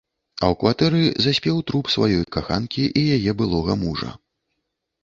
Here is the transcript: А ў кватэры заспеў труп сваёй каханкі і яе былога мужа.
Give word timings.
А 0.37 0.45
ў 0.45 0.53
кватэры 0.61 1.01
заспеў 1.25 1.61
труп 1.73 1.91
сваёй 1.97 2.27
каханкі 2.37 2.83
і 3.03 3.05
яе 3.19 3.31
былога 3.45 3.79
мужа. 3.85 4.11